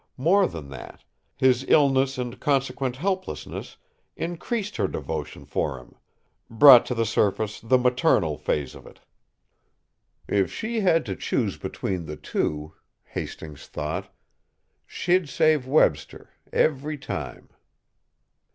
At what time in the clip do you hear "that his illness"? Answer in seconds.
0.69-2.17